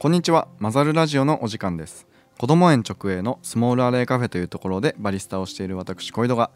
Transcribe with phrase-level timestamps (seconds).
[0.00, 0.46] こんにちは。
[0.60, 2.06] マザルラジオのお時間です。
[2.38, 6.52] 子ども園直営のスモールアレイカフェというところでバリスタをしている私小井戸が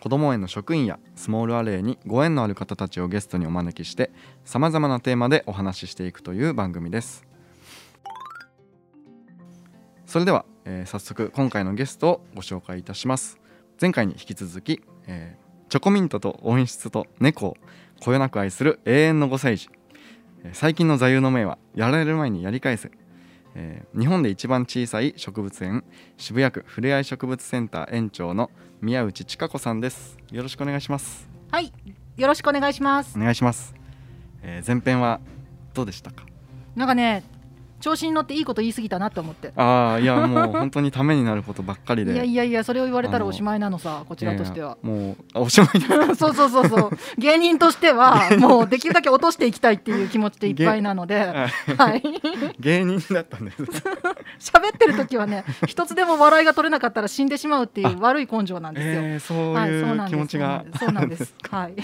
[0.00, 4.10] 子ども園の職員やスモールアレイにご縁のある方たちをゲストにお招きして
[4.46, 7.26] さまざまなテーマでお話ししていくという番組です。
[10.06, 13.38] それでは、えー早速今回のゲストをご紹介いたします。
[13.78, 17.56] 前回に引き続き、えーチョコミントと温室と猫を
[18.00, 19.68] こよなく愛する永遠の5歳児
[20.52, 22.90] 最近の座右の銘はやられる前にやり返せ、
[23.54, 25.84] えー日本で一番小さい植物園
[26.16, 30.16] 渋谷区ふれあい植物センター園長の宮内千佳子さんです。
[30.30, 31.28] よろしくお願いします。
[31.50, 31.72] はい、
[32.16, 33.16] よろしくお願いします。
[33.16, 33.20] お。
[33.20, 33.74] 願いします、
[34.42, 35.20] えー前編は
[35.74, 36.24] どうでしたか？
[36.76, 37.24] なんかね、
[37.80, 39.52] 調子に乗っていいこと言い過ぎたなと思って。
[39.56, 44.78] ああいやもう本当にためになることばっかりでいやいやいや、それを言われたらおしまいなのさ、こちらとしては。
[44.82, 51.18] もうあおしまいそうそうそうそう、芸人としては、もうできるだけ落としていきたいっていう気持ちでいっぱいなので。
[51.78, 52.02] はい、
[52.58, 58.92] 芸人だったんです喋ってる時はね、一つでも笑いが取れなかったら死んでしまうっていう悪い根性なんですよ。
[58.94, 60.10] えー、そうはい、そういうなんです。
[60.10, 61.34] 気持ちがそうなんです。
[61.50, 61.74] はい、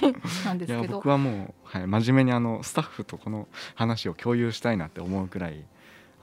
[0.45, 1.09] なんですけど僕。
[1.09, 5.65] はもう、はい、真面目にあのスタッフとこの話を共有したいなって思うくらい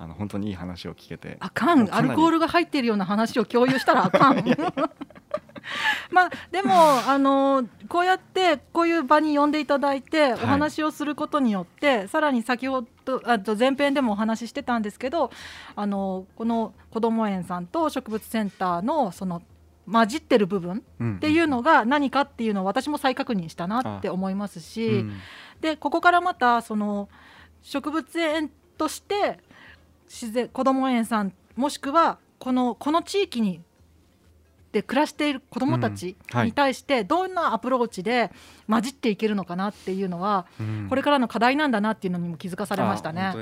[0.01, 1.37] あの本当にいい話を聞けて。
[1.39, 4.43] あかん、アルコールが入っているような話を共有したらあかん。
[6.09, 6.73] まあでも
[7.07, 15.29] あのこうやってこういう場に呼んでいただいてお話をすることによって、さらに先ほどあと前編でもお話ししてたんですけど
[15.75, 19.43] あのこのこども園さんと植物センターのその
[19.89, 21.15] 混じってる部分うん。
[21.17, 25.19] っていうのが何かっていうのを私も再確認したなって思いますし、うん。
[25.61, 27.07] でここからまたその
[27.61, 28.49] 植物園
[28.79, 29.37] として
[30.11, 33.61] 自然こども園さんもしくはこのこの地域に
[34.73, 38.31] で暮らしている子どもたちに対してどんなアプローチで
[38.69, 40.87] 混じっていけるのかなっていうのは、うん。
[40.89, 43.33] これからの課題なんだなっていうのにも気づかされましたね。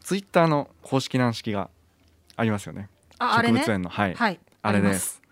[0.00, 1.70] ツイッターの公式軟式が
[2.34, 2.88] ありますよね。
[3.18, 3.90] あ植物園の。
[3.90, 4.40] はい、はい。
[4.62, 5.22] あれです。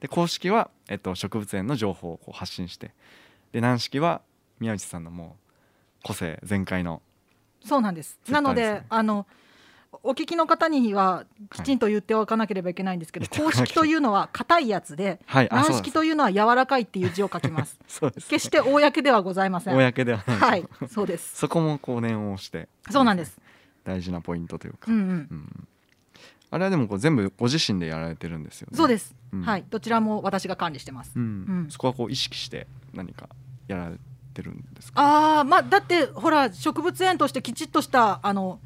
[0.00, 2.92] で公式は、えっと、植物園の情報をこう発信して。
[3.52, 4.20] で軟式は
[4.60, 5.36] 宮内さんのも
[6.00, 7.00] う個性全開の
[7.68, 8.18] そうなんです。
[8.28, 9.26] なのであの
[10.02, 17.78] お聞きの方にはきちんと言っておかなければいけないんですけど、公言っておかなきゃ式というのは硬いやつで、はい軟式というのは柔らかいっていう字を書きます。
[17.88, 19.76] そうです、ね、決して公ではございません。
[19.76, 21.36] 公ではない、はい、そうです。
[21.36, 23.38] そこもこう念を押してそうなんです。
[23.84, 25.28] 大事なポイントというか、うんうん。
[25.30, 25.68] うん
[26.50, 29.14] あれはでもこう全部ご自身でやられてるんですよねそうです。
[29.32, 31.12] うんはい、どちらも私が管理してます。
[31.14, 31.26] うんう
[31.66, 33.28] んそこはこう意識して何か
[33.66, 34.00] やられて
[34.42, 35.00] るんですか？
[35.00, 38.60] ああ、まあだってほら植物園としてきちっとしたあの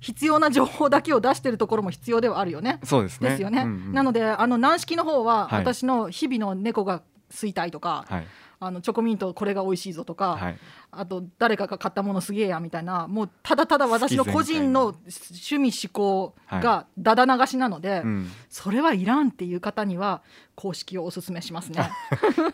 [0.00, 2.80] 必要な情報だけを出してるところも必要ではあるよね。
[2.84, 3.30] そうですね。
[3.30, 3.62] ですよね。
[3.62, 3.92] うんうん。
[3.92, 5.60] なのであの軟式の方は、はい。
[5.60, 8.26] 私の日々の猫が吸いたいとか、はい
[8.60, 10.58] あのチョコミントこれが美味しいぞとか、はい。
[10.90, 20.22] あと誰かが買ったものすげえやみたいなもうただただ私の個人の趣味思考がだだ流しなので、うん、それはいらんっていう方には
[20.54, 21.90] 公式をおすすめしますね。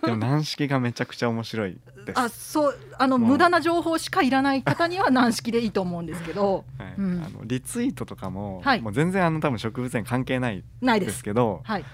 [0.03, 2.19] でも軟式がめちゃくちゃ面白いです。
[2.19, 6.65] あそうあの無駄な情報しかいらない方には軟式でいいと思うんですけど。
[6.79, 6.95] はい。
[6.97, 7.23] うん。
[7.23, 8.81] あのリツイートとかも,、はい。
[8.81, 11.19] もう全然あの多分植物園関係ないでないです。
[11.19, 11.25] す。
[11.25, 11.85] けどはい、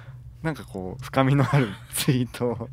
[0.43, 2.69] なんかこう深みのあるツイートを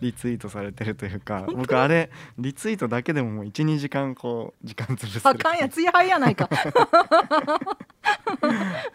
[0.00, 5.20] リツイートされてるというか僕あれリツイートだけでももう12時間こう時間潰せる。
[5.24, 6.48] あかんやついはいやないか。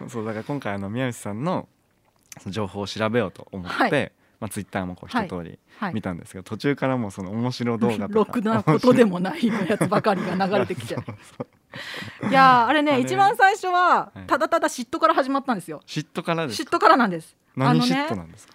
[0.07, 1.67] そうだから今回あの宮内さんの
[2.47, 4.11] 情報を調べようと思って、はい。
[4.39, 5.93] まあ、ツイッターもこう一通りはい。
[5.93, 8.07] 見たんですけど、途中からもうその面白動画とか。
[8.13, 10.95] ろくなことでもないやつばかりが流れてきて。
[10.99, 11.47] そうそう
[12.29, 14.27] いやーあれね一番最初ははい。
[14.27, 15.81] ただただ嫉妬から始まったんですよ。
[15.85, 17.35] 嫉妬からです嫉妬からなんです。
[17.57, 18.53] あ何嫉妬なんですか？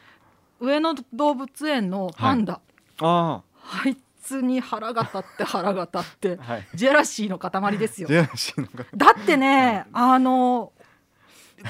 [0.60, 2.60] 上野動物園のパンダ、
[3.00, 3.42] あ
[3.82, 6.66] あいつに腹が立って腹が立ってあ はい。
[6.74, 8.08] ジェラシーの塊ですよ。
[8.08, 10.72] ジェラシーの方だってねあの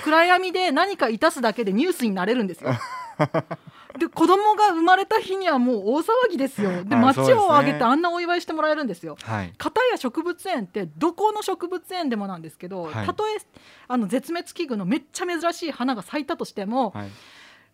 [0.03, 2.71] 暗闇で何かいたすだけでニュースになれるんですよ
[3.99, 6.85] で子供が生まれた日にはもう大騒ぎですよ。
[6.85, 7.43] で街はいそうですね。
[7.43, 9.17] を挙げてあんなお祝いしてもらえるんですよ。
[9.23, 9.53] はい。
[9.57, 13.07] 片や植物園ってどこの植物園でもなんですけど、はい。
[13.07, 13.39] たとえ
[13.87, 17.11] あの絶滅危惧のめっちゃ珍しい花が咲いたとしても、はい。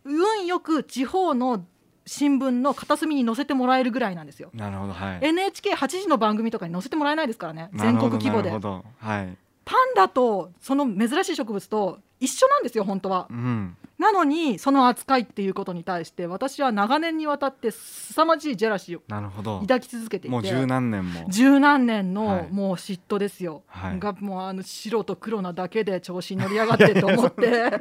[0.05, 1.65] 運よく地方の
[2.07, 4.51] 新聞の片隅に載せてもらえるぐらいなんですよ。
[4.53, 5.21] なるほどはい。
[5.21, 7.71] NHK8 時の番組とかに載せてもらえないですからね。
[7.75, 8.51] 全国規模で。
[8.51, 13.27] はいパンダとその珍しい植物と一緒なんですよ本当は。
[13.31, 13.77] うん。
[13.99, 21.27] なのにその扱いっていうことに対して私は長年にわたって凄まじいジェラシーを抱き続けていてもう十何年も。
[21.29, 22.45] 十何年はい。
[22.45, 23.99] のもう嫉妬ですよ、はい。
[23.99, 27.79] がもうあの白と黒なだけで調子に乗り上がってと思って。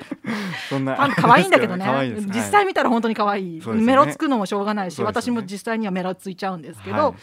[0.70, 0.96] そんな。
[0.96, 1.86] パンダ可愛いんだけどね。
[1.86, 3.86] 可愛いです実際見たら本当に可愛い、そうですよね。
[3.86, 5.06] メロつくのもしょうがないし、ね。
[5.06, 7.14] 私も実際にはメロついちゃうんですけど、はい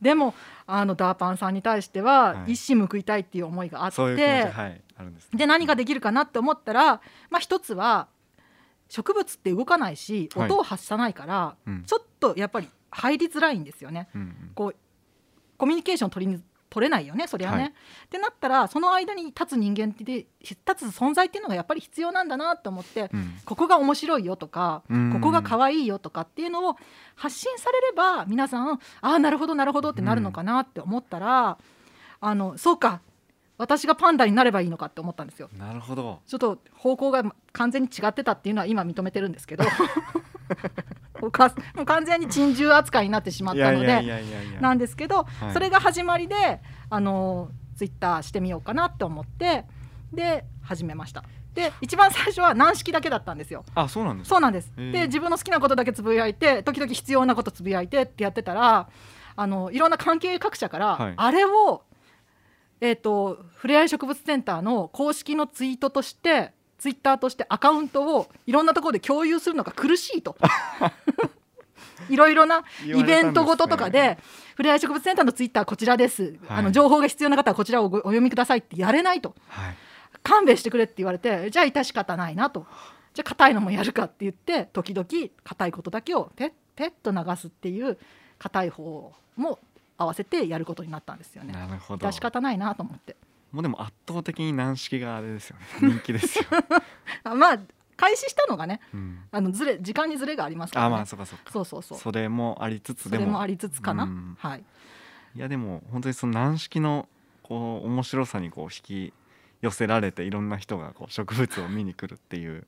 [0.00, 0.34] でも
[0.66, 2.52] あのダーパンさんに対してははい。
[2.52, 5.38] 一矢報いたいっていう思いがあって、そういう気持ちはいあるんですね。
[5.38, 7.00] で何ができるかなって思ったら、
[7.30, 8.08] まあ、一つは
[8.88, 10.46] 植物って動かないしはい。
[10.46, 11.84] 音を発さないから、うん。
[11.84, 14.08] ちょっとやっぱり入りづらいんですよね。
[14.14, 14.52] うんうん。
[14.54, 14.76] こう
[15.56, 16.42] コミュニケーション取りに
[16.74, 17.56] 取れないよねそりゃね。
[17.56, 17.68] はい。
[17.68, 17.72] っ
[18.10, 20.26] てなったらその間に立つ人間って立
[20.74, 23.38] つ存在っていうのがやっぱり必要なんだなと思って、うん。
[23.44, 25.12] ここが面白いよとか、うん。
[25.12, 26.76] ここが可愛いよとかっていうのを
[27.14, 31.58] 発信されれば皆さんああなるほどなるほどってなるのかなって思ったら、
[32.20, 33.00] あのそうか
[33.56, 35.48] 私がパンダになればいいのかって思ったんですよ。
[35.56, 37.22] なるほどちょっと方向が
[37.52, 39.64] 完全に違ってたっていうのは今認めてるんですけど
[41.20, 41.54] もう完
[42.04, 46.60] 全に珍獣扱いになってしまったのでいやいやいやいやいやなんですけど、はいそれが始まりで
[46.90, 49.64] あのツイッターしてみようかなって思って
[50.12, 51.24] で始めました。
[51.54, 53.64] で一番最初は軟式だけだったんですよ。
[53.76, 54.72] あそうなんですかそうなんです。
[54.76, 58.88] で自分の好きなことだけつぶやいて時々必要なことつぶやいてってやってたら
[59.36, 61.82] あのいろんな関係各社から、はいあれを
[62.84, 70.36] えっ、とふれあい植物センターの公式のツイートとしてツイッターとしてアカウントをいろんなところで共有するのが苦しいと。
[72.10, 74.18] いろいろなイベントごととかで
[74.56, 76.58] ふれあい植物センターのツイッターこちらです、はい。
[76.58, 79.34] あの情報が必要な方はこちらをごお読みくださいってやれないと。
[79.48, 79.76] はい。
[80.22, 82.66] 勘弁してくれって言われてじゃあ致し方ないなと。
[83.14, 85.08] じゃあ硬いのもやるかって言って時々
[85.42, 87.96] 硬いことだけをペッペッと流すっていう
[88.38, 89.58] 硬い方も
[89.96, 91.52] 合わせてやることになったんですよね。
[91.52, 92.06] なるほど。
[92.06, 93.16] 致し方ないなと思って。
[93.52, 95.64] もうでも圧倒的に軟式があれですよね。
[95.80, 96.44] 人気ですよ、
[97.22, 97.58] あまあ
[97.96, 100.94] 開始したのがねうん、あのずれ時間にずれがありますからね。
[100.94, 101.52] あまあそうかそうか。
[101.52, 101.98] そうそうそう。
[101.98, 103.22] それもありつつでも。
[103.22, 104.36] それもありつつかな、うん。
[104.40, 104.64] はい。
[105.36, 107.08] いやでも本当にその軟式の
[107.42, 109.12] こう面白さにこう引き
[109.60, 112.66] 寄せられていろんな人がこう植物を見に来るっていう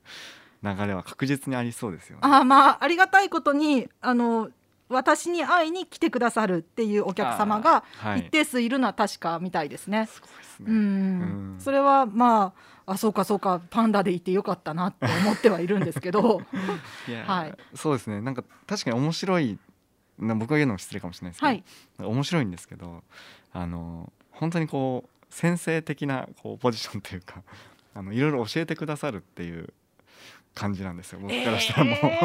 [0.63, 2.21] 流れは確実にありそうですよね。
[2.23, 4.49] あーまあありがたいことにあの
[4.89, 7.83] 私に会いに来てくださるっていうお客様が
[8.17, 10.07] 一定数いるのは確かみたいですね。
[11.59, 12.53] それはま
[12.85, 16.41] ああそうかそうかパンダでいてよかったなって思ってはいるんですけど。
[17.27, 17.57] はい。
[17.75, 18.21] そうですね。
[18.21, 19.59] なんか確かに面白い
[20.19, 21.53] な僕が言うのも失礼かもしれないですけど、は
[22.09, 22.13] い。
[22.13, 23.03] 面白いんですけど
[23.51, 27.43] あの本当にこう先生的なこうポジションというか
[27.93, 29.73] あのいろいろ教えてくださるっていう
[30.55, 31.19] 感じなんですよ。
[31.19, 32.19] 僕からしたらもう、え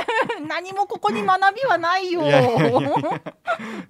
[0.00, 0.03] ー
[0.44, 2.22] 何もここに学びはないよ。
[2.22, 2.80] いやいやいや。
[2.80, 2.90] い や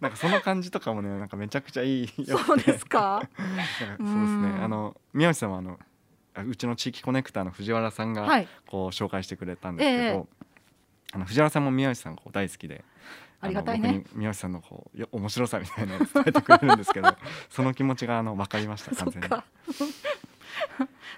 [0.01, 3.23] なんかその感じとかもねなんかめちゃくちゃいいよそうですか？
[3.29, 4.43] かそうですうん。
[4.43, 5.79] ねあの宮内さんはあの
[6.35, 8.49] あうちの地域コネクターの藤原さんがはい。
[8.67, 10.25] こう紹介してくれたんですけど、ええ。
[11.13, 12.85] あの藤原さんも宮内さんこう大好きで
[13.41, 14.05] ありがたいね。
[14.15, 17.15] 宮内さんのこうよ面白さみたいなのを伝えてくれるんですけど
[17.51, 19.27] その気持ちがあの分かりましたそ完全に。
[19.27, 19.45] っか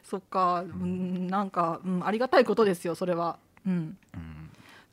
[0.03, 3.39] そっか、うん、なんか、うん、ありがたいことですよそれは。
[3.67, 3.97] うん。
[4.15, 4.36] うん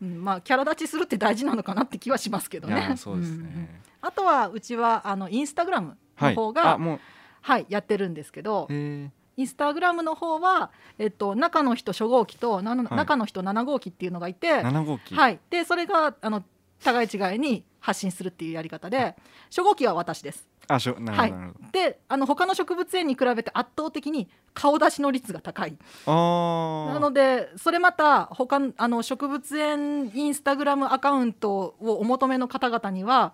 [0.03, 2.95] うん、まあキャラ立ちするって大事なのかなって気はしますけどね。
[2.97, 3.81] そうですね。
[4.01, 6.35] あとはうちはあのインスタグラムはい。
[6.35, 6.99] の方が、あもう
[7.41, 15.15] はい、やってるんですけど、えインスタグラムの方は、えっと、中の人初号機と、はい中の人7号機っていうのがいて、ー、7号機。
[15.15, 16.43] はい、でそれがあの
[16.83, 19.15] 互い違いに発信するっていうやり方で
[19.49, 20.47] 初号機は私です。
[20.67, 21.71] あしょなるはいほどなるほど。
[21.71, 25.77] であの他の植物園に比べて圧倒的に顔出しの率が高い。
[26.05, 33.33] なのでそれまた他のあの植物園インスタグラムアカウントをお求めの方々には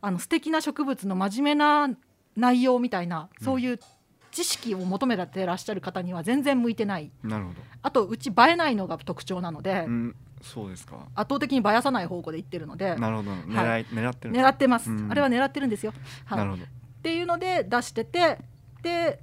[0.00, 1.90] あの素敵な植物の真面目な
[2.36, 3.80] 内容みたいなそういう
[4.34, 7.50] 知識を求めてらっしゃる方には全然向いてないなるほ
[7.82, 9.86] あとうち映えないのが特徴なので、ど。
[9.86, 10.96] うんそうですか。
[11.14, 15.94] 圧倒的に映やさない方向でいってるのでなるほど狙い、狙ってる狙ってます、うんあれは狙ってるんですよ。
[16.26, 16.64] はいなるほど。
[16.64, 16.66] っ
[17.02, 18.38] ていうので出してて
[18.82, 19.20] で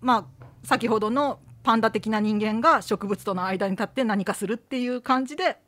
[0.00, 5.58] まあ先ほどのパンダ的な人間が植物との間に立って何かするっていう感じで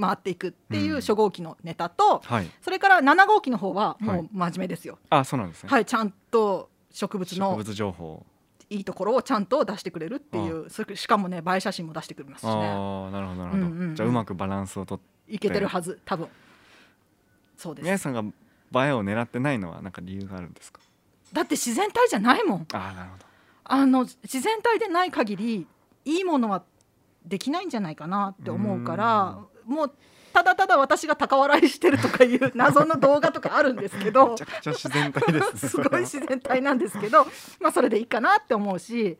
[0.00, 2.50] 回っていくっていううん初号機のネタと、はい。
[2.62, 4.98] それから7号機の方ははいもう真面目ですよ。
[5.10, 5.68] あそうなんですね。
[5.70, 8.24] はい、ちゃんと植物植の物情報。
[8.70, 13.66] いいところをちゃんと出してくれるっていうしかもね映え写真も出してくれますしねああなるほどなるほど。
[13.66, 15.04] うんうんうんじゃあうまくバランスをとって。
[15.26, 16.28] いけてるはず多分
[17.56, 20.80] そうです宮内さんが映えを狙ってないのはなんか理由があるんですか？
[21.32, 23.24] だって自然体じゃないもんああなるほど。
[23.64, 25.66] あの自然体でない限り
[26.04, 26.62] いいものは
[27.24, 29.94] できないんじゃないかなって思うからもう
[30.34, 35.58] ただただ私が高笑いしてるとかいう謎の動画とかあるんですけど めちゃくちゃ自然体ですね。
[35.70, 37.24] すごい自然体なんですけど
[37.60, 39.16] まあそれでいいかなって思うし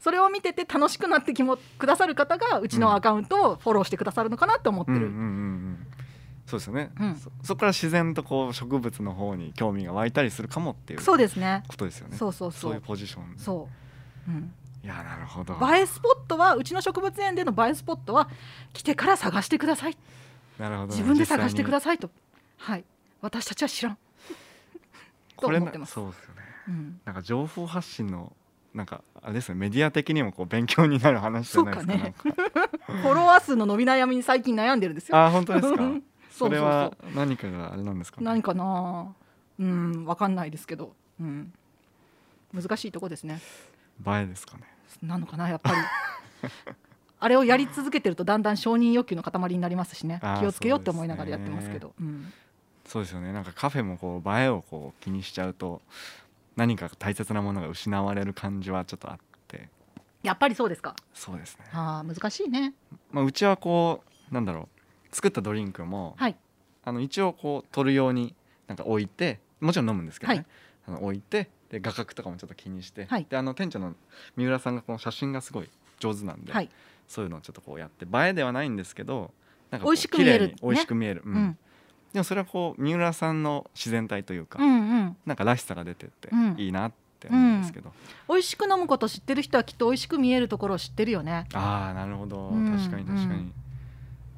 [0.00, 4.98] それを見てて楽しくなってきもくださる方がうちのアカウントをフォローしてくださるのかなって思ってる。
[4.98, 5.86] うんうんうんうん。
[6.46, 6.90] そうですよね。
[7.00, 12.16] うんそそこから自然とこう植物の方に興味が湧いたりするかもっていうそうですねことですよね。
[12.16, 13.38] そうそうそうそういうポジション。
[13.38, 13.68] そ
[14.28, 15.54] う、うん、いやなるほど。
[15.74, 18.28] 映えスポットはうちの植物園での映えスポットは
[18.72, 19.96] 来てから探してください
[20.58, 20.88] なるほど。
[20.88, 22.10] 自分で探してくだささいと。
[22.56, 22.84] はい。
[23.20, 23.98] 私たちは知らん。
[25.36, 25.92] これな思ってます。
[25.92, 26.42] そうですよね。
[26.68, 28.34] うん、なんか情報発信の
[28.74, 29.54] なんかあれですね。
[29.54, 31.92] メディア的にもこう勉強になる話じゃないですか。
[31.92, 32.14] ね。
[32.86, 35.16] フォロワー数の伸び悩みに最近悩んでるんですよ。
[35.18, 35.90] あ本当ですか。
[36.30, 39.14] それは何かがあれなんですか、ね、何かな。
[39.58, 41.52] うん、わかんないですけど、うん、
[42.52, 43.40] 難しいとこですね。
[44.06, 44.64] 映えですかね。
[45.02, 45.76] なのかなやっぱり。
[47.26, 50.20] あれをやり続けてるとだんだん承認欲求の塊になりますしね。
[50.38, 51.92] 気をつけようって思いながらやってますけど。
[52.00, 52.32] うん、
[52.84, 53.32] そうですよね。
[53.32, 55.82] なんかカフェもこう映えをこう気にしちゃうと
[56.54, 59.18] 何か大切なものが失われる感じはちょっとあっ
[59.48, 59.68] て。
[60.22, 60.94] やっぱりそうですか。
[61.14, 62.74] そうですね、あー難しいね。
[63.10, 64.68] まあ、うちはこうなんだろ
[65.10, 66.36] う作ったドリンクも、はい。
[66.84, 68.36] あの一応こう取るように
[68.68, 70.46] なんか置いてもちろん飲むんですけどね、はい。
[70.86, 73.26] あの置いてで画角とかもちょっと気にして、はい。
[73.28, 73.94] であの店長の
[74.36, 75.68] 三浦さんがこの写真がすごい
[75.98, 76.70] 上手なんで、はい
[77.08, 79.32] そういうのをちょっとこうやって映えではないんですけど
[79.70, 81.36] なんか美味しく見える綺麗に美味しく見える、ううん。
[81.36, 81.58] ん
[82.12, 85.16] でもそれはこう三浦さんの自然体というか、うんうん。
[85.26, 86.54] なんからしさが出てってうん。
[86.56, 87.92] いいなって思うんですけど、
[88.28, 93.52] 美味しく飲むこと知ってる人はきっと美味しく見えるところを知ってるよね、ああなるほど、うん確かに確かに、うん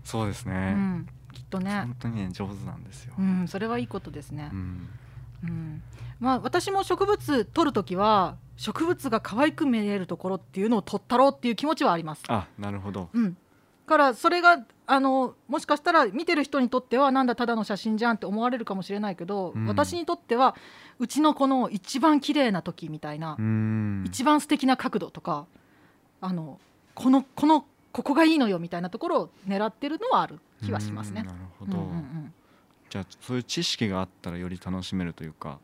[0.05, 1.83] そうですうね、ん、きっとね。
[1.83, 4.49] 本当にね上手なんですよ、うんそれはいいことですね。
[4.53, 4.89] う、ん。
[5.45, 5.83] うん。
[6.19, 12.25] まあ私も植物取るときは植物が可愛く見えるところっていうのを取ったろうっていう気持ちはあります。
[12.27, 13.09] あなるほど。
[13.15, 13.37] うん。
[13.87, 19.67] からそれがあのもしかしたら見てる人にとってはなんだただの写真じゃんって思われるかもしれないけど、うん。
[19.67, 20.57] 私にとっては
[20.99, 24.05] うちのこの一番綺麗な時みたいな、うん。
[24.07, 25.47] 一番素敵な角度とか
[26.21, 26.59] あの
[26.95, 31.21] このこのここがいいのよみたいなところを狙ってるのはある気はしますね。
[31.21, 31.27] うん。
[31.29, 32.35] なるほうんど、うんうん。
[32.91, 35.61] じゃあそういう知識があったらより楽しめるというか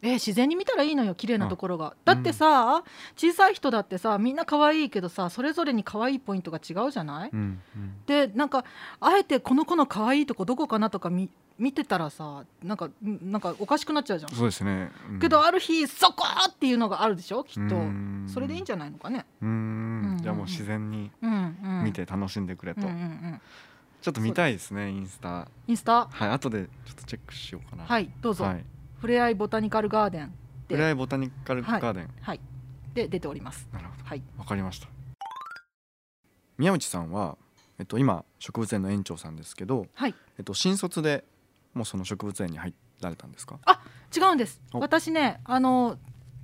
[0.00, 1.94] えー自然に見たらいいのよ綺麗なところが。
[2.04, 2.84] だってさ、
[3.16, 7.94] 小さい人だってさみんな可愛いけどさそれぞれに可愛いポイントが違うじゃない、うんうん。
[8.06, 8.64] でなんか
[9.00, 11.28] あえてこの子の可愛いとこどこかなとか見
[11.58, 12.92] 見てたらさなんかん
[13.32, 15.18] なんかおかしくなっちゃうじゃん、そうですね、うん。
[15.18, 17.42] けどある日そこっていうのがあるでしょ？
[17.42, 17.74] きっと。
[17.74, 18.26] うん。
[18.32, 19.26] それでいいんじゃないのかね？
[19.42, 20.14] ううん。
[20.14, 21.10] んじゃあもう自然に
[21.82, 23.40] 見て楽しんでくれと、うんうんうん。
[24.00, 25.48] ちょっと見たいですねインスタ。
[25.66, 26.06] インスタ？
[26.08, 27.82] はい後でちょっとチェックしようかな。
[27.84, 28.64] はいどうぞ、はい
[28.98, 30.32] ふれあいボタニカルガーデン
[30.68, 30.76] で。
[30.76, 32.40] フライボタニカルガーデン、はい。
[32.94, 33.68] で出ております。
[33.72, 34.04] なるほど。
[34.04, 34.22] はい。
[34.36, 34.88] わかりました。
[36.58, 37.36] 宮内さんは、
[37.78, 40.14] えっと、今植物園の園長さんですけど、はい。
[40.38, 41.24] えっと、新卒で
[41.74, 43.58] もうその植物園に入られたんですか？
[44.16, 44.60] 違うんです。
[44.72, 44.80] お。
[44.80, 45.96] 私ねあの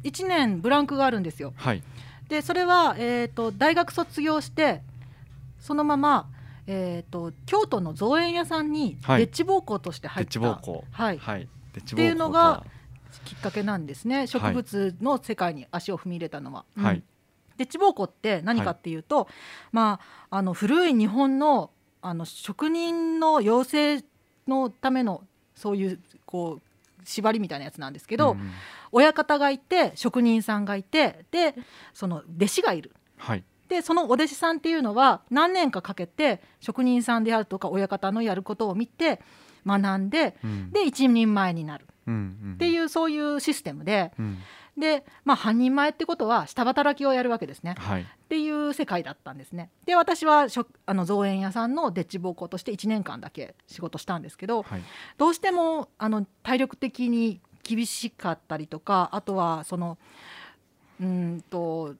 [0.04, 1.52] 1年ブランクがあるんですよ。
[1.56, 1.82] はい。
[2.28, 4.82] でそれは、えー、と大学卒業して
[5.58, 6.30] そのまま、
[6.66, 9.26] えー、と京都の造園屋さんにはい。
[9.26, 11.49] デッチ奉公として入った、はい、はい
[11.81, 12.64] っていうのが
[13.25, 14.26] きっかけなんですね。
[14.26, 16.64] 植物の世界に足を踏み入れたのは。
[16.76, 16.85] うん。
[16.85, 17.02] はい
[17.57, 19.28] デッチ奉公って何かっていうと、
[19.71, 21.71] まあ、あの古い日本の
[22.02, 24.04] あの職人の養成
[24.47, 25.23] のための
[25.54, 28.50] そういうこう縛りみたいなやつなんですけど、うんうん。
[28.93, 31.54] 親方がいて職人さんがいてで
[31.93, 32.93] その弟子がいる。
[33.19, 33.45] はい。
[33.69, 39.21] でそのお弟子さんっていうのは何年かかけて職人さんであるとか親方のやることを見て
[39.66, 40.71] 学んでうん。
[40.71, 41.87] で一人前になる。
[42.06, 44.38] っていうそういうシステムでうん。
[44.76, 47.76] で、まあ、半人前ってことは下働きをやるわけですね。
[47.78, 48.02] はい。
[48.02, 49.71] っていう世界だったんですね。
[49.87, 50.47] で私は
[50.87, 54.83] あの造園屋さんのデッチ奉公として1年間だけ仕事したんですけどはい。
[55.16, 59.97] どうしてもあの体力的に厳しかったりとかあとはその
[61.00, 61.94] うーんと、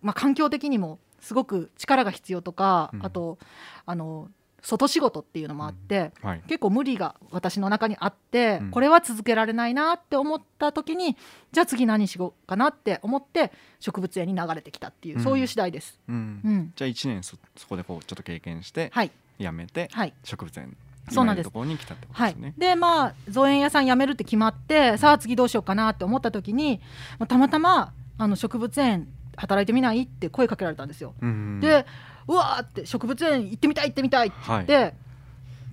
[0.00, 3.04] まあ、環境的にもすごく力が必要とか、うん。
[3.04, 3.38] あと
[3.86, 4.30] あの
[4.62, 6.42] 外仕事っていうのもあって、はい。
[6.46, 8.70] 結構無理が私の中にあって、うん。
[8.70, 11.16] これは続けられないなって思った時に
[11.52, 15.24] じゃあ次何しようかなって思って植物園に流れてきたっていう、うん。
[15.24, 15.98] そういう次第です。
[16.08, 16.40] うん。
[16.44, 19.10] うん、じゃあ1年そそこでこうちょっと経験してはい。
[19.38, 20.12] 辞めてはい。
[20.24, 20.76] 植物園
[21.10, 21.50] そうなんです。
[21.54, 26.80] に来たってことはいですね、でまあ造園屋さん辞めるって決まってさあ次どうしようかなって思った時に
[27.18, 31.14] まあたまたまあの植物園働いてみないって声かけられたんですよ。
[31.20, 31.60] うんうん。
[31.60, 31.86] で
[32.28, 34.96] うわーって植物園行ってみたい行ってみたいってはい言って、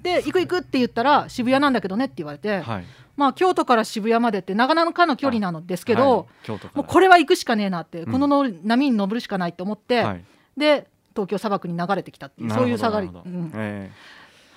[0.03, 2.85] で行く行くって言ったら渋谷なんだけどねって言われて、はい。
[3.15, 6.59] まあ京都から渋谷までってなかなかの距離なのですけど、はい。
[6.75, 8.11] もうこれは行くしかねえなって、うん。
[8.11, 10.23] このの波に登るしかないと思って、はい。
[10.55, 13.51] で東京砂漠に流れてきたっていうそういう下がり、うん。
[13.55, 13.91] え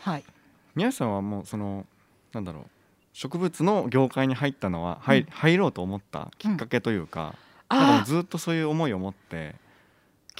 [0.02, 0.24] はい、ー
[0.74, 1.86] 宮下さんはもうその
[2.32, 2.64] なんだろう
[3.12, 5.26] 植物の業界に入ったのは、入うん。
[5.30, 7.34] 入ろうと思ったきっかけというか,、う
[7.70, 9.54] あずっとそういう思いを持って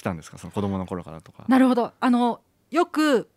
[0.01, 0.39] 来たんですか？
[0.39, 1.45] その子供の頃からとか。
[1.47, 1.93] なるほど。
[2.01, 2.41] あの
[2.71, 3.29] よく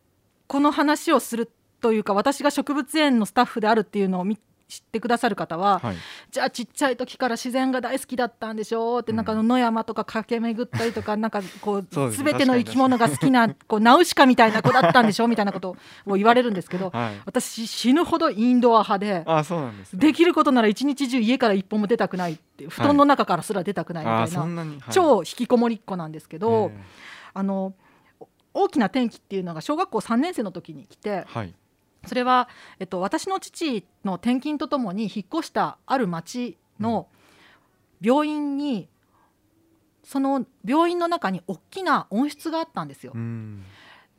[0.47, 1.51] この話をする
[1.81, 4.39] というか私が植物園のスタッフであるっていうのをみ
[4.73, 5.95] 知ってくださる方は、はい。
[6.31, 9.17] じゃあちっちゃい時から自然が大好きだったんでしょうって、うん。
[9.17, 15.75] なんか野山とか駆け巡ったりとか なんかこうすての生き物が好きなこうナウシカみたいな子だったんでしょみたいなこと
[16.07, 17.21] を言われるんですけどはい。
[17.25, 19.23] 私死ぬほどインドア派で。
[19.27, 19.99] あそうなんですね。
[19.99, 24.91] できることなら一日中家から一歩も出たくないって布団の中からすら出たくないみたあいな、はい。
[24.91, 26.83] 超引きこもりっ子なんですけど、え
[27.35, 27.73] あの
[28.53, 31.53] 大きな転機っていうのが小学校3年生の時に来てーはい
[32.05, 37.07] それは、えっと、私の父の転勤とともに引っ越したある町の
[38.01, 38.89] 病院に
[40.03, 43.13] その病院の中に大きな温室があったんですよ。
[43.15, 43.17] う。
[43.17, 43.63] ん。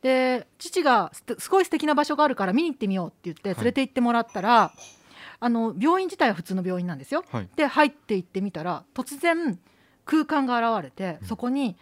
[0.01, 3.57] で父がすすごい素敵な場所があるから見に行ってみようって言ってはい。
[3.57, 4.73] 連れて行ってもらったら、
[5.41, 7.25] あの病院自体は普通の病院なんですよ。
[7.31, 7.49] はい。
[7.57, 9.59] で入って行ってみたら突然
[10.07, 11.29] 空間が現れてうん。
[11.29, 11.77] そこに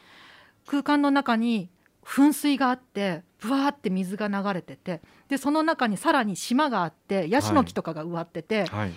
[0.66, 1.68] 空間の中に
[2.04, 8.92] 噴水があってぶわーって水が流れててでその中にさらに島があってヤシの木とかが植わってて、はい。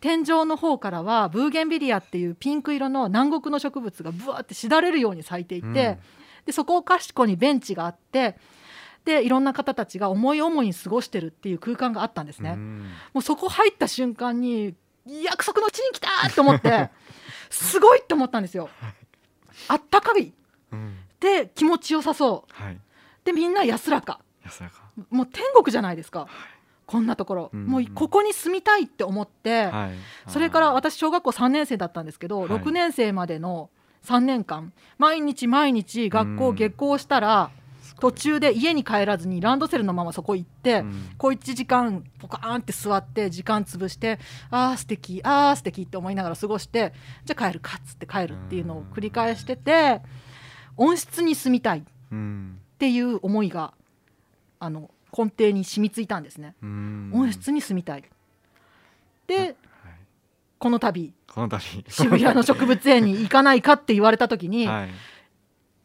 [0.00, 5.74] 天井の方からはブーゲンビリアっていうピンク色の南国の植物がぶわーってしだれるように咲いていて、うん。
[6.46, 8.36] でそこかしこにベンチがあって
[9.06, 12.50] でいろんな方たちが思い思いに過ごしてるっていう空間があったんですね。
[12.50, 12.90] うん。
[13.14, 14.74] もうそこ入った瞬間に
[15.06, 16.90] 約束の地に来たと思って
[17.48, 18.68] すごいって思ったんですよ。
[19.68, 20.32] あったかい。
[20.72, 22.62] うんで気持ちよさそう。
[22.62, 22.78] はい。
[23.24, 24.20] でみんな安らか。
[24.44, 24.82] 安らか。
[25.10, 26.28] もう天国じゃないですか。
[26.86, 27.66] こんなところ、うん。
[27.66, 30.30] もうここに住みたいって思って、はい。
[30.30, 32.48] それから私小学校3年生だったんですけど、はい。
[32.50, 33.70] 6年生までの
[34.04, 36.56] 3年間毎日毎日学校うん。
[36.56, 37.50] 下校したら
[37.80, 38.12] すごい。
[38.12, 41.08] 途中で家に帰らずにランドセルのままそこ行って、うん。
[41.16, 44.18] 小1時間ポカーンって座って時間潰して
[44.50, 46.92] あー素敵あー素敵って思いながら過ごして
[47.24, 50.02] じゃあ帰るかっつって帰るっていうのを繰り返してて
[50.76, 52.58] 温室に住みたいっうん。
[52.78, 53.72] ていう思いが
[54.60, 56.54] あの根底に染みついたんですね。
[56.62, 57.10] うん。
[57.14, 58.04] 温室に住みたい。
[59.26, 59.54] ではい。
[60.58, 61.60] この度この度。
[61.88, 64.84] 渋谷の植物園に行かないかって言われた時に は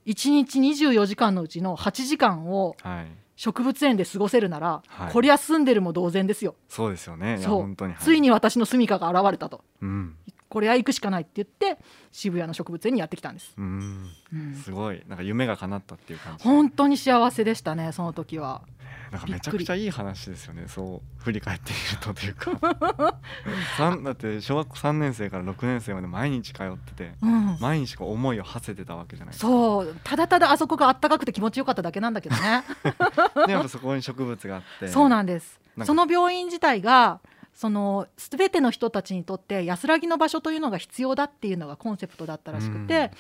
[0.06, 0.12] い。
[0.12, 3.08] 1日24時間のうちの8時間をはい。
[3.36, 5.14] 植物園で過ごせるなら、はい。
[5.14, 6.56] こりゃ住んでるも同然ですよ。
[6.68, 7.38] そうですよね。
[7.40, 7.62] そう。
[7.62, 7.94] 本当に。
[7.94, 9.64] はついに私の住処が現れたと。
[9.82, 10.16] うん
[10.50, 11.82] これは行くしかないって言って
[12.12, 14.10] 渋谷の植物園にやってきたんです、うん。
[14.34, 14.56] うん。
[14.56, 15.02] すごい。
[15.08, 16.44] なんか夢が叶ったっていう感じ。
[16.44, 18.64] 本当に幸せでしたねその時は。
[19.12, 20.66] なんかめちゃくちゃいい話ですよね。
[20.68, 23.20] そう振り返ってみるとというか。
[23.78, 27.58] 三だって小学校3年生から6年生まで毎日通っててうん。
[27.60, 29.48] 毎日こう思いを馳せてたわけじゃないですか。
[29.48, 29.96] そう。
[30.04, 32.64] ただただあそこがあったかくて気持ちよかっただけなんだけどね。
[33.46, 34.88] でやっぱそこに植物があって。
[34.88, 35.60] そうなんです。
[35.86, 37.20] その病院自体が
[37.60, 43.12] その全ての人たちにとって安らぎの場所というのが必要だっていうのがコンセプトだったらしくて、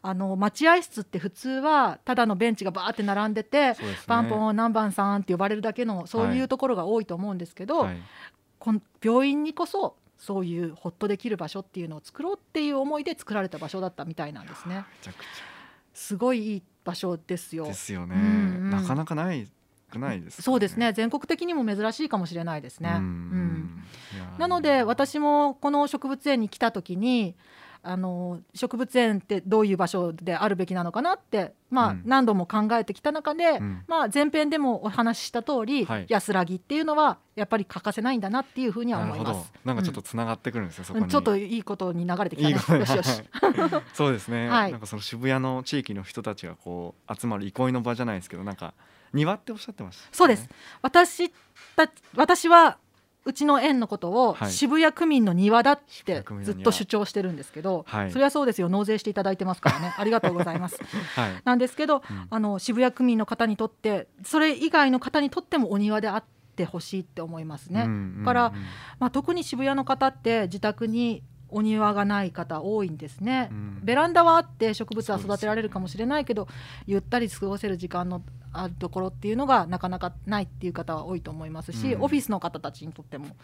[0.00, 3.96] あの待合室って普通はただのベンチがバーって並んでて、ですね。
[4.06, 7.96] パンポン何番さんって呼ばれるだけのそういうところが多いと思うんですけど、はい。
[8.60, 14.84] こん病院にこそそういうホッとできる場所っていうのを作ろうっていう思いで作られた場所だったみたいなんですね。
[15.94, 17.64] すごいいい場所ですよ。
[17.64, 17.66] ゃ。
[17.66, 18.24] ですよね、うんう
[18.68, 18.70] ん。
[18.70, 19.48] なかなかない
[19.90, 20.92] くないですかそうですね。
[20.92, 22.94] 全国的にも珍しいかもしれないですね。
[22.96, 23.84] うん。
[24.38, 27.34] なので私もこの植物園に来た時に
[27.82, 32.02] あの植物園ってどういう場所であるべきなのかなって、まあうん。
[32.04, 33.84] 何度も考えてきた中で、うん。
[33.88, 39.52] まあ、前編でもお話しした通り、はい安らぎっていうのはやっぱり欠かせないんだなっていうふうには思います。
[39.64, 41.04] なんかちょっとつながってくるんですよ、そこに。
[41.04, 42.80] うんちょっといいことに流れてきたね。
[42.80, 43.22] よしよし。
[43.32, 43.48] は
[43.80, 44.72] いそうですね、はい。
[44.72, 48.74] なんかその渋谷の地域の人たちがこう集まる憩いの場じゃないですけどなんか
[49.12, 50.48] 庭っておっしゃってました、ね、そうです。
[50.82, 51.30] 私
[51.76, 52.78] た私は
[53.24, 54.50] うちの園のことをはい。
[54.50, 58.10] 渋谷区民の庭だってずっと主張してるんですけど、はい。
[58.10, 58.68] それはそうですよ。
[58.68, 59.94] 納税していただいてますからね。
[59.98, 60.78] ありがとうございます。
[61.14, 61.42] はい。
[61.44, 62.26] なんですけど、うん。
[62.30, 66.24] あの渋谷区民の方にとってそれ以外の方にとってもお庭であっ
[66.56, 67.82] てほしいって思いますね。
[67.82, 68.52] うんうんうんから
[68.98, 73.48] まあ、特に渋谷の方って自宅にお庭がない方多いんですね。
[73.50, 73.80] うん。
[73.82, 76.48] ベランダはあって植物は育てられるかもしれないけど、
[76.86, 82.02] ゆったり過ごせる時間のあるところっていうのがなかなかないっていう方は多いと思いますし、うん。
[82.02, 83.36] オフィスの方たちにとっても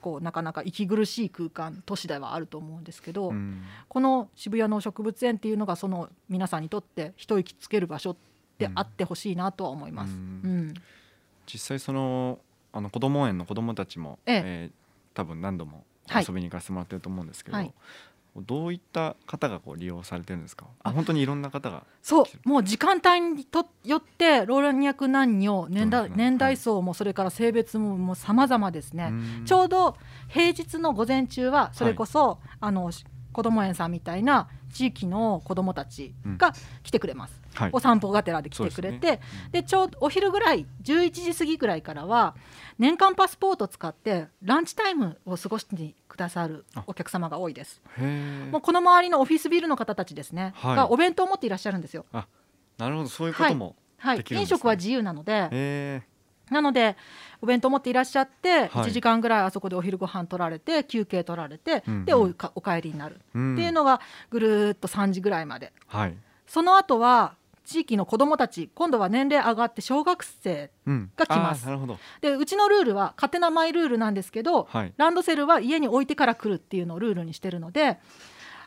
[0.00, 3.62] こうなかなか息苦しい空間都市ではあると思うんですけど、うん。
[3.88, 8.16] この渋谷の植物園っていうのがその皆さんにとって一息つける場所
[8.58, 10.12] であってほしいなとは思います。
[10.12, 10.68] ううん。
[10.68, 10.74] ん
[11.46, 12.38] 実際その
[12.72, 14.42] あの子ども園の子どもたちも、ええ。
[14.44, 14.84] えー
[15.14, 16.26] 多分何度もはい。
[16.28, 17.72] 遊びに行かせてもらってると思うんですけど、はい
[18.42, 20.66] どういった方がこう利用されてるんですか？
[20.82, 20.88] あ。
[20.88, 21.84] あ本当にいろんな方が。
[22.02, 29.08] そうもう時間帯にとよって老若男女年代そう年代層もそれから性別ももう様々ですね。
[29.10, 29.44] うん。
[29.44, 29.96] ちょうど
[30.28, 39.20] 平日の午前中はそれこそ、あのし子ども園さんみたいな地域の子どもたちが来てくれます、はいお散歩がてらで来てくれて
[39.52, 42.34] で,、ちょうどお昼ぐらい11時過ぎぐらいからは
[42.78, 47.80] 年間パスポートを使ってランチタイムを過ごしてくださるお客様が多いです。
[48.50, 50.76] もうこの周りのオフィスビルの方たちですね、はい。
[50.76, 52.06] がお弁当を持っていらっしゃるんですよ。
[52.12, 53.08] なるほど。
[53.08, 54.24] そういうことも、はい。
[54.30, 56.02] 飲食は自由なので。
[56.50, 56.94] なので
[57.40, 58.68] お弁当持っていらっしゃってはい。
[58.68, 63.20] 1時間ぐらいあそこでお昼ご飯取られて休憩取られて、でおかお帰りになる。
[63.34, 63.54] うん。
[63.54, 65.72] っていうのがぐるーっと3時ぐらいまで。
[65.86, 71.62] はい、その後は地域の子どもたち今度は年齢上がって小学生うん、が来ます。
[71.64, 71.98] あーなるほど。
[72.20, 74.92] でうちのルールは勝手なマイルールなんですけど、はい。
[74.96, 77.98] ランドセルは家に置いてから来るっていうのをルールにしてるので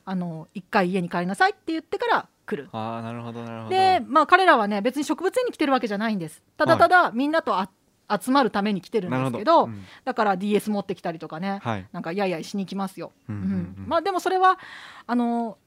[0.05, 2.69] あの1回家に帰りなさいって言ってから来る。
[2.71, 3.69] ああなるほどなるほど。
[3.69, 6.41] でまあ彼らはね別に植物園に来てるわけじゃないんです。
[6.57, 7.69] ただただみんなとあ
[8.09, 9.83] 集まるために来てるんですけどうん。
[10.05, 11.85] だから DS 持ってきたりとかね、はい。
[11.91, 13.11] なんかやいやいしに行きますよ。
[13.29, 13.41] うんうん。
[13.41, 13.85] うん。
[13.85, 14.57] まあでもそれは
[15.05, 15.57] あの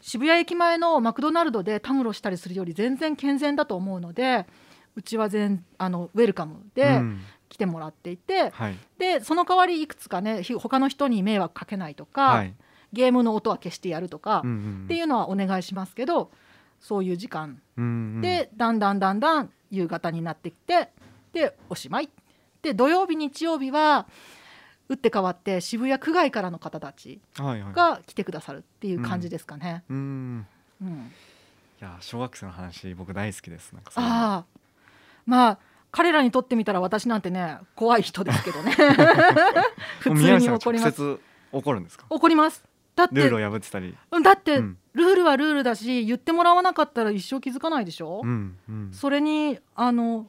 [0.00, 4.46] 渋谷駅前のマクドナルドでたむろしたりするより全然健全だと思うので
[4.96, 7.20] うちは全あのウェルカムうでん。
[7.50, 8.78] 来てもらっていて、はい。
[8.96, 12.54] でその代わりいくつかねひ他の人に迷惑かけないとか、はい。
[12.92, 14.82] ゲームの音は消してやるとか、うんうん。
[14.84, 16.30] っていうのはお願いしますけど
[16.78, 17.60] そういう時間。
[17.76, 18.20] うんうん。
[18.20, 20.90] で、だんだんだんだん夕方になってきて
[21.32, 22.08] でおしまい。
[22.62, 24.06] で土曜日日曜日は
[24.90, 27.72] 打って変わって渋谷区外からの方たちはいはい。
[27.72, 29.84] が来てくださるっていう感じですかね。
[29.88, 30.46] うん。
[30.82, 31.12] うん。
[31.80, 33.72] いや小学生の話僕大好きです。
[33.72, 34.44] なんかああ。
[35.26, 35.58] まあ
[35.92, 38.72] 彼らにとってみたら私なんてね怖い人ですけどね。
[40.00, 41.18] 普通に怒ります。
[41.52, 42.06] 怒るんですか？
[42.10, 42.64] 怒ります。
[42.96, 43.96] だってルールを破ってたり。
[44.10, 44.78] うんだって、うん。
[44.92, 48.90] ルールはルールだし言ってもらわなかったら一生気づかないでしょ、うんうん。
[48.92, 50.26] それにあの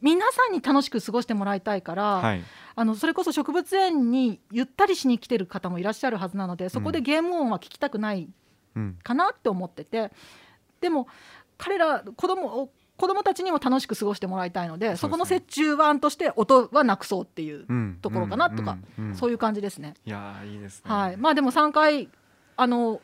[0.00, 2.42] 皆さんに楽しく過ごしてもらいたいから、はい。
[2.74, 8.30] あのそれこそ植物園にゆったりしに来てる方もいらっしゃるはずなのでそこでゲーム音は聞きたくない
[8.74, 10.10] うんかなって思ってて
[10.80, 11.06] でも
[11.58, 17.98] 彼ら子供子供たちにも楽しく過ごしてもらいたいのでそこの折衷案として音はなくそうっていう、うん。
[18.00, 19.94] ところかなとかうんうんそういう感じですね。
[20.06, 20.90] いやーいいですね。
[20.90, 22.08] はい、まあでも3回
[22.56, 23.02] あの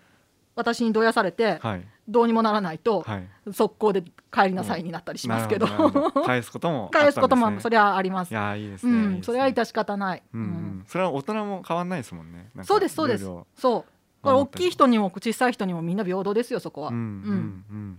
[0.55, 3.29] 私にどやされて、はいどうにもならないと、はい。
[3.53, 5.67] 速攻で帰りなさいになったりしますけど。
[5.67, 6.27] なるほなるほど。
[6.27, 8.31] 返すこともあったん返すこともそれはあります。
[8.31, 8.35] い。
[8.35, 9.19] やーいいですうねいいですね。
[9.19, 10.23] ん、それは致し方ない。
[10.33, 10.85] うんうん。
[10.89, 12.49] それは大人も変わんないですもんね。
[12.65, 13.25] そうですそうです。
[13.57, 13.85] そう。
[14.23, 16.89] これ大きい人にも小さい人にもみんな平等ですよそこは。
[16.89, 17.99] うんうんうん。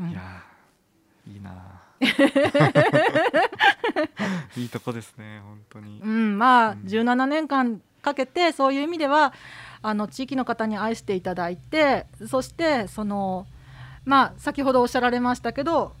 [0.00, 0.10] うん。
[0.10, 1.54] いやーいいなー。
[4.56, 6.00] いいとこですね本当に。
[6.02, 6.78] うん、まあうん。
[6.80, 9.32] 17年間かけてそういう意味では
[9.82, 13.46] あの地域の方に愛していただいてそしてその
[14.04, 15.94] まあ先ほどおっしゃられましたけど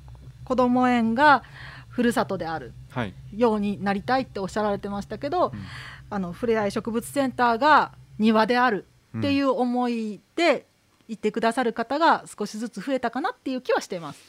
[0.44, 1.42] 子ども園が
[1.88, 3.14] ふるさとであるはい。
[3.34, 5.60] ようになりたいっておっしゃられてましたけど、うん。
[6.10, 8.84] あのふれあい植物センターが庭である
[9.18, 10.66] っていう思いで
[11.08, 14.20] 言ってくださる方が少しずつ増えたかなっていう気はしています。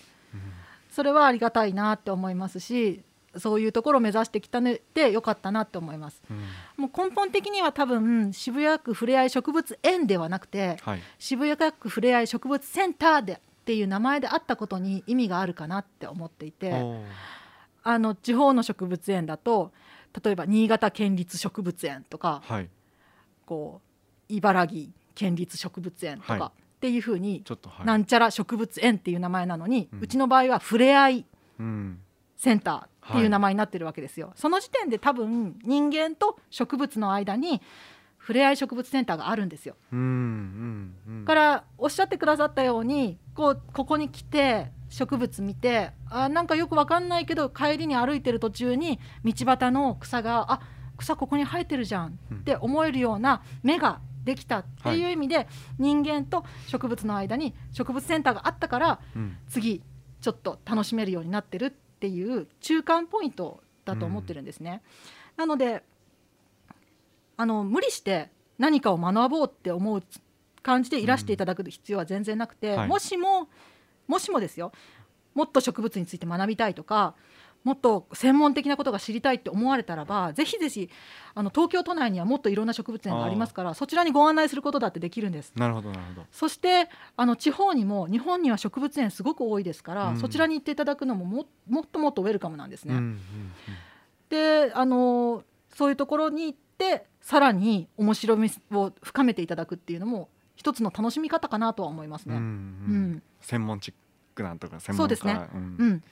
[0.91, 3.01] それはありがたいなって思いますし
[3.37, 6.21] そういうところを目指してきたねでよかったなって思います。
[6.29, 6.37] うん。
[6.83, 11.01] もう根本的には多分渋谷区ふれあい植物園ではなくてはい。
[11.17, 16.73] 渋谷区ふれあい植物センターでっていう名前であったことに意味があるかなって思っていて
[17.83, 19.71] あの地方の植物園だと
[20.23, 22.69] 例えば新潟県立植物園とかはい。
[23.45, 23.81] こ
[24.29, 26.39] う茨城県立植物園とはい。
[26.39, 27.85] かっていうふうにちょっとはい。
[27.85, 31.25] なんちゃら植物園っていう名前なのに、ううんちの場合はふれあい。
[31.59, 31.99] うん
[32.41, 34.31] センターってはいいう名前になってるわけですよ。
[34.35, 37.61] その時点で多分人間と植物の間に
[38.17, 39.75] ふれあい植物センターがあるんですよ。
[39.91, 41.25] うんうんうん。
[41.25, 50.61] だからおっしゃってくださったようにこうここに来て植物見てあなんかよくわかんないけど帰りに歩いてる途中に道端の草があ
[50.97, 55.47] 草ここに生えてるじゃんって思えるような目ができたっていう意味で、
[55.79, 59.37] 人間と植物の間に植物センターがあったからうん。
[59.47, 59.83] 次
[60.21, 64.81] ちょっと楽しめるようになってるっていう中間ポイントだと思ってるんですね。
[65.37, 65.83] なので
[67.37, 70.03] あの無理して何かを学ぼうって思う
[70.63, 72.87] 感じでいらしていただく必要は全然なくて、はい。
[72.87, 73.47] もしも
[74.07, 74.71] もしもですよ。
[75.35, 77.15] もっと植物について学びたいとか
[77.63, 80.89] もっと専門的なことが知りたいって思われたらばぜひぜひ
[81.35, 85.53] あの東京都内にはもっといろんな植物園がありますからそちらにご案内することだってできるんです。
[85.55, 86.25] なるほどなるほど。
[86.31, 90.17] そしてあの地方にも日本には植物園すごく多いですから、うん。
[90.19, 92.95] そちらに行っていただくのもももっともっとウェルカムなんですね。
[92.95, 93.21] うんうん
[94.29, 95.43] であの
[95.75, 102.39] そういうところに行ってさらに面白みを深めていただくっていうのも一つの楽しみ方かなとは思いますうんうん。
[102.39, 102.45] ね。
[102.87, 103.11] ううん。
[103.15, 103.93] ん専門チッ
[104.35, 104.97] クなんとか専門家。
[104.97, 105.49] そうですね。
[105.53, 106.03] うん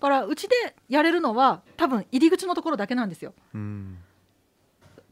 [0.00, 0.54] からうちで
[0.88, 3.34] やれるのは多分入り口のところだけなんですよ。
[3.54, 3.98] うん。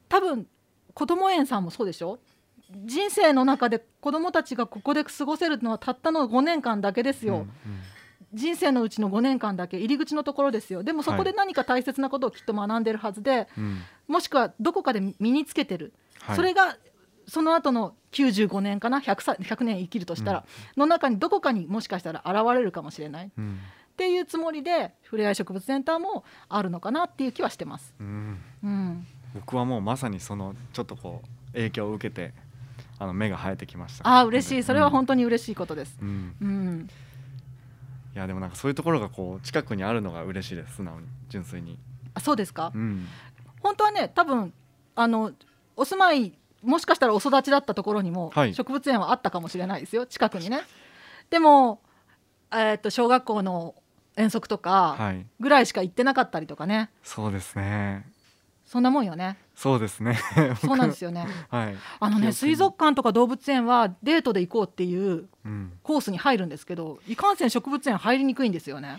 [0.09, 0.46] 多分
[0.94, 2.18] 子ども園さんもそうでしょ？
[2.85, 7.51] 人生の中で子どもたちがここで過ごせるのはたったの5年間だけですよ、うん
[8.35, 10.83] 人生のうちの5年間だけ入り口のところですよ。
[10.83, 16.37] でもそこで何か大切なことをきっと学んでるはずで、うんうんもしくはどこかで身につけてる、はい。
[16.37, 16.77] それが
[17.27, 20.44] その後の95年かな？100, 歳100年生きるとしたら、
[20.77, 23.27] の中にどこかにもしかしたら現れるかもしれない。
[23.27, 23.59] っうん
[23.97, 27.95] ていうつもりでふれあい植物センターもあるのかなっていう気はしてます。
[27.99, 28.39] うん。
[28.63, 32.35] うん、僕はもうまさにそのちょっとこう影響を受けて
[32.99, 34.09] あの目が生えてきました。
[34.09, 34.63] ああ嬉しい。
[34.63, 35.99] それは当本当に嬉しいことです。
[36.01, 36.89] うん、うん、
[38.15, 40.77] いやでもなんかそういうところがこう近くにあるのが嬉しいです。
[40.77, 41.07] 素直に。
[41.29, 41.79] 純粋に。
[42.15, 43.07] あそうですか、うん。
[43.63, 44.53] 本当はね多分
[44.95, 45.33] あの
[45.77, 46.33] お住まい
[46.63, 48.55] もしかしたらお育ちだったところにもはい。
[48.55, 50.07] 植物園はあったかもしれないですよ。
[50.07, 50.63] 近くにね。
[51.31, 51.81] でも、
[52.51, 53.75] えー、と小学校の
[54.16, 55.26] 遠足とかはい。
[55.40, 56.90] ぐらいしか行ってなかったりとかね。
[57.02, 58.07] そうですね。
[58.64, 59.37] そんなもんよね。
[59.55, 60.18] そうですね。
[60.61, 61.26] そうなんですよね。
[61.50, 61.76] はい。
[62.00, 65.72] あのね水族館とか動物園はデートで行こうっていううん。
[65.83, 68.98] コースに入るんですけどいかんせん植物園入りにくいんですよね。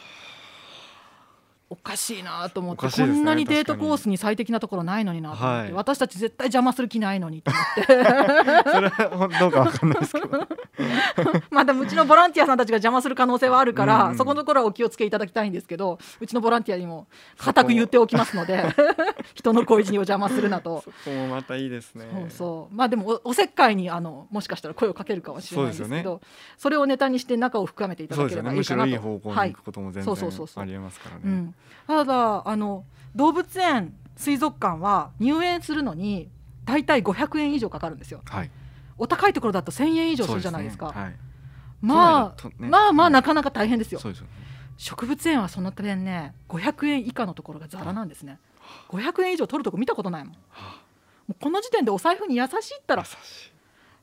[1.70, 5.74] おかしいなと思って、ねこんなにデートコースに最適なところないのになと思って、はい。
[5.74, 7.82] 私たち絶対邪魔する気ないのにと思って。
[8.72, 10.30] それはどうかわかんないですけど。
[11.52, 18.64] まあでもうちのボランティアさんたちが邪魔する可能性はあるから、うんそこのところはお気をつけいただきたいんですけどうちのボランティアにも固く言っておきますので
[19.36, 20.82] 人の恋路にお邪魔するなと。
[20.82, 22.06] そこもまたいいですね。
[22.30, 26.22] そうまあでもおおせっかいにあのもしかしたら声をかけるかもしれないんですけど
[26.58, 28.90] それをネタにして仲を深めていただければいいかなと。
[28.90, 30.64] ろいい方向はいに行くことも全そうそうそうそう。
[30.64, 31.22] 然ありえますからね。
[31.26, 31.56] うん、
[31.88, 36.30] ただあの動物園水族館は入園するのに
[36.66, 38.22] 大体500円以上かかるんですよ。
[38.26, 38.50] はい。
[38.98, 40.88] お高いところだと1000円以上するじゃないですか。
[40.88, 41.16] はい。
[41.82, 44.00] まあまあまあはいなかなか大変ですよ。
[44.00, 44.32] そうですよね。
[44.78, 48.40] 植物園はその点ね500円以下のところがザラなんですね。
[48.90, 50.34] 500円以上取るとこ見たことないもん。
[50.34, 50.76] もは
[51.30, 53.06] うこの時点でお財布に優しいったら。
[53.06, 53.16] しい。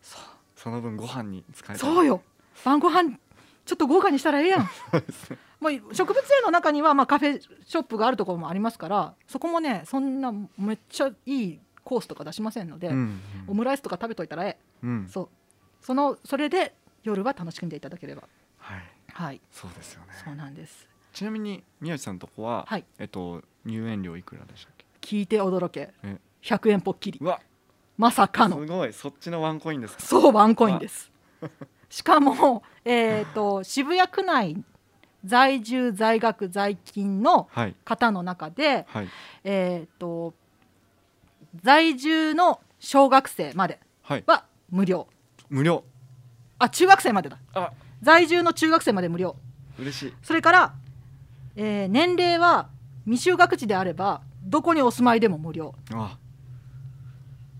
[0.03, 0.23] そう
[0.57, 2.23] その分ご飯に使えたそうよ。
[2.65, 3.19] 晩ご飯
[3.65, 4.69] ちょっと豪華にしたらええやん。
[5.61, 14.87] もう植物園の中にはまあカフェショップがあるところもありますからそこもねそんなめっちゃいいコースとか出しませんので、うんオムライスとか食べといたらええ。
[14.87, 15.09] うん。
[15.09, 15.29] そう。
[15.81, 18.25] そのそれで夜は楽しんでいただければ。
[18.59, 18.83] はい。
[19.13, 19.41] はい。
[19.51, 20.09] そうですよね。
[20.25, 20.89] そうなんです。
[21.13, 22.85] ちなみに宮内さんのとこははい。
[22.99, 24.85] えっと入園料いくらでしたっけ？
[25.01, 25.93] 聞いて驚け。
[26.03, 26.19] え。
[26.43, 27.19] 100円ぽっきり。
[27.23, 27.41] うわ。
[27.97, 28.59] まさかの。
[28.59, 28.93] すごい。
[28.93, 30.03] そっちのワンコインですか？
[30.03, 31.11] そうワンコインです
[31.89, 34.57] しかも、 えー、と渋谷区内
[35.25, 37.75] 在住在学在勤のはい。
[37.85, 39.09] 方の中で、はい。
[39.45, 40.35] えー、と
[41.63, 44.25] 在住の小学生まではい。
[44.27, 45.07] は無料。
[45.49, 45.85] 無料。
[46.59, 47.39] あ中学生までだ。
[47.55, 47.73] あ。
[48.03, 49.37] 在住の中学生まで無料。
[49.79, 50.15] 嬉しい。
[50.23, 50.75] それから、
[51.57, 52.69] えー年齢は
[53.07, 55.75] 未就学児であればどこにお住まいでも無料。
[55.93, 56.19] あ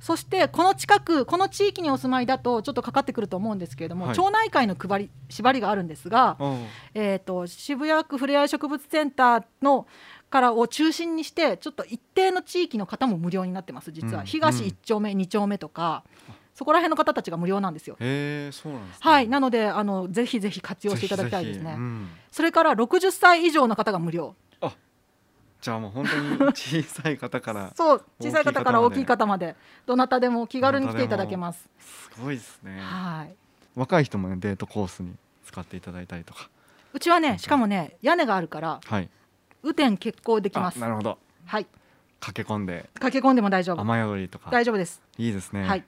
[0.05, 4.15] そしてこの近くこの地域にお住まいだとちょっとかかってくると思うんですけれども、はい。
[4.15, 6.59] 町内会の配り縛りがあるんですが、あ
[6.93, 9.87] えー、と渋谷区ふれあい植物センターの
[10.29, 14.27] からを中心にしてちょっと一定の地域の方も無料になってます実は、うん。
[14.27, 14.67] 東うん。
[14.67, 16.05] 1丁目、2丁目とか
[16.53, 17.97] そこら辺の方たちが無料なんですよ。
[17.99, 19.11] へえそうなんですね。
[19.11, 21.65] はい、なのであのぜひぜひ活用していただきたいですね。
[21.65, 21.79] ぜひぜひ。
[21.79, 22.11] うん。
[22.31, 24.37] それから60歳以上の方が無料。
[25.65, 31.67] じゃあもう本当に小さい方から そう小さい方から大きい方までどなたでも気軽に来ていただけます。
[31.81, 33.35] すごいですねはい。
[33.75, 35.15] 若い人もねデートコースに
[35.47, 36.51] 使っていただいたりとか
[36.93, 39.09] うちはねしかもね屋根があるからはい
[39.65, 40.79] 雨天決行できあます。
[40.79, 41.67] なるほどはい。
[42.21, 43.81] 駆け込んで駆け込んでも大丈夫。
[43.81, 45.01] 雨宿りとか大丈夫です。
[45.17, 45.85] いいですねはい。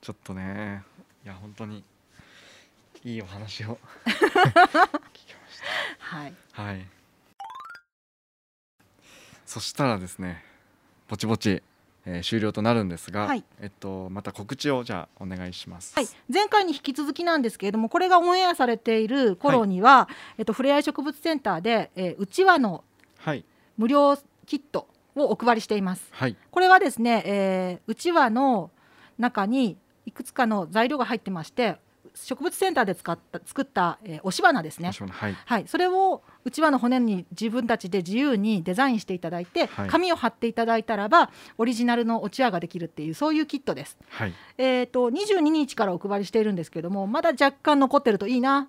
[0.00, 0.82] ちょっとね
[1.24, 1.84] いや本当に
[3.04, 4.10] いいお話を 聞
[5.12, 5.62] きまし
[6.00, 6.34] はい。
[6.56, 6.86] たはい
[9.46, 10.42] そしたらですね
[11.08, 11.62] ぼちぼち、
[12.06, 13.44] えー終了となるんですが、はい。
[13.60, 15.94] えっとまた告知をじゃあお願いします。
[15.94, 22.84] はい、前回に引き続きなんですけれどもこれがオンエアされている頃には、えっと、ふれあい植物センターで、えーうちわの
[23.18, 23.44] はい。
[23.76, 26.08] 無料キットをお配りしています。
[26.10, 26.36] はい。
[26.50, 28.70] これはですね、えーうちわの
[29.18, 31.76] 中にいくつかの材料が入ってまして
[32.14, 34.90] 植物センターで使った作った、えー押し花ですね。
[34.92, 35.36] はい。
[35.46, 39.88] はい、それをうちわの骨に自分たちで自由にデザインしていただいて、はい。
[39.88, 43.96] 紙を貼っていただいたらばオリジナルのおちわができるっていうそういうキットです。
[44.10, 44.34] はい。
[44.58, 48.68] えー、と22日からお配りしているんですけどもまだ若干残ってるといいな、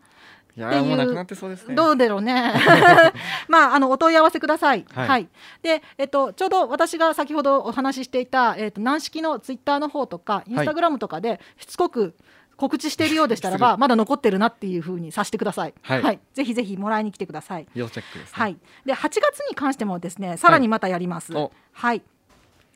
[0.57, 1.75] いやっていうーもうなくなってそうですね。
[1.75, 2.53] どうだろうね。
[3.49, 4.85] まああのお問い合わせください。
[4.93, 5.23] は、はい。
[5.23, 5.27] い
[5.61, 12.15] で、えっとちょうど私が先ほどお話ししていた、えっと軟式のツイッターの方とかインスタグラムとかでしつこく
[12.57, 15.73] 告知しているようでしたらば、まだ残ってるなっていうふうにさせてください。
[15.81, 16.19] はい。
[16.33, 17.67] ぜひぜひもらいに来てください。
[17.73, 18.33] 要チェックですね。
[18.33, 18.57] はい。
[18.85, 21.35] で8月に関してもですね、さらにまたやります。
[21.35, 22.01] おはい。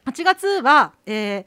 [0.05, 1.45] 8月はえー、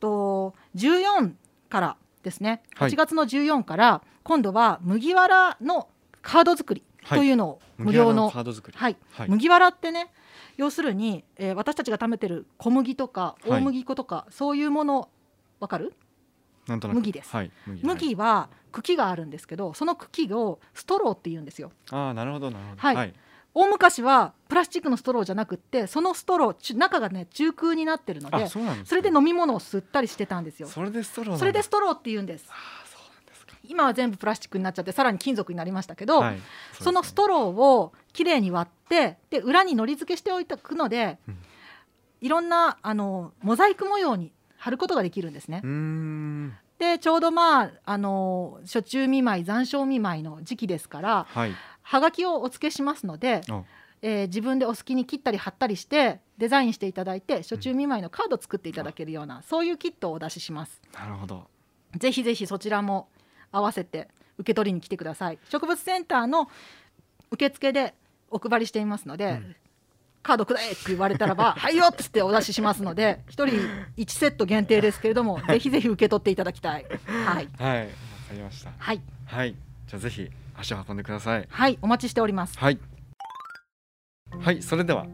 [0.00, 1.32] と14
[1.68, 2.90] からですね、はい。
[2.90, 5.88] 8月の14から今度は麦わらの
[6.22, 8.42] カード作りというのを無料の、は
[8.88, 8.96] い。
[9.12, 9.28] はい。
[9.28, 10.10] 麦わらってね
[10.56, 13.60] 要するに、えー私たちが食べてる小麦とかはい。
[13.60, 15.08] 大麦粉とか、そういうもの
[15.60, 15.92] わかる？
[16.68, 17.30] 麦です。
[17.30, 17.84] はい麦。
[17.84, 21.72] 麦は茎があるんですけどその茎をストローって言うんですよ。
[21.90, 22.80] ああなるほどなるほど。
[22.80, 23.14] はい。
[23.54, 30.68] 大昔はプラスチックのストローじゃなくってそのストロー中がね中空になってるのであそれで飲み物を吸ったりしてたんですよ。
[30.68, 32.46] それでストローそれでストローって言うんです。
[32.50, 33.54] ああそうなんですか。
[33.64, 36.38] 今は全部プラスチックになっちゃってさらに金属になりましたけど、はい。
[36.78, 41.38] そのストローをきれいに割ってで裏にのり付けしておいておくので、うん。
[42.20, 44.32] いろんなあのモザイク模様に
[44.66, 45.62] 貼ることができるんですね。
[46.80, 51.52] でちょうどまああの暑中見舞い残暑見舞いの時期ですからはい。
[51.82, 53.62] はがきをお付けしますので、あ。
[54.02, 60.82] えー自分でお好きに切ったり貼ったりしてデザインしていただいて暑中見舞いのカード作っていただけるような、そういうキットをお出しします。
[60.92, 61.46] なるほど。
[61.96, 63.08] ぜひぜひそちらも
[63.52, 65.38] 合わせて受け取りに来てください。
[65.48, 66.50] 植物センターの
[67.30, 67.94] 受付で
[68.30, 69.56] お配りしていますので、ん
[70.26, 73.44] カードくれって言われたらば「はいよ!」っつってお出ししますので1人
[73.96, 76.86] 1セット限定ですけれどもぜひぜひ受け取っていただきたい。
[77.24, 78.70] はい、はいわかりました。
[78.76, 79.54] はい、はい。
[79.86, 81.46] じゃあぜひ足を運んでください。
[81.48, 82.58] はい、お待ちしております。
[82.58, 82.78] はい。
[84.40, 85.06] はいそれでは、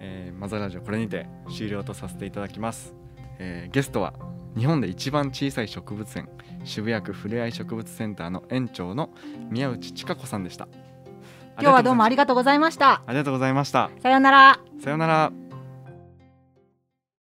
[0.00, 2.94] えーマザーラジオこれにて終了とさせていただきます、
[3.38, 4.12] えーゲストは
[4.56, 6.28] 日本で一番小さい植物園
[6.64, 9.10] 渋谷区ふれあい植物センターの園長の
[9.50, 10.68] 宮内千佳子さんでした
[11.58, 13.02] 今日はどうもありががとうございました。
[13.06, 14.60] ありがとうございましたさようなら。
[14.82, 15.45] さようなら